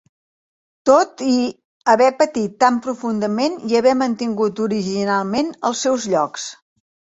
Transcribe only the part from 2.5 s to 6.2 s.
tan profundament i haver mantingut originalment els seus